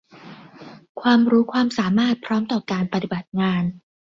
[1.01, 3.63] ความรู้ความสามารถพร้อมต่อการปฏิบัติงาน